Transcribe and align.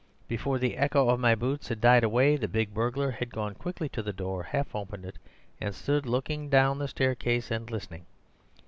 Before 0.27 0.57
the 0.57 0.77
echo 0.77 1.09
of 1.09 1.19
my 1.19 1.35
boots 1.35 1.67
had 1.67 1.79
died 1.79 2.03
away, 2.03 2.35
the 2.35 2.47
big 2.47 2.73
burglar 2.73 3.11
had 3.11 3.29
gone 3.29 3.53
quickly 3.53 3.87
to 3.89 4.01
the 4.01 4.11
door, 4.11 4.41
half 4.41 4.73
opened 4.73 5.05
it, 5.05 5.19
and 5.59 5.75
stood 5.75 6.07
looking 6.07 6.49
down 6.49 6.79
the 6.79 6.87
staircase 6.87 7.51
and 7.51 7.69
listening. 7.69 8.07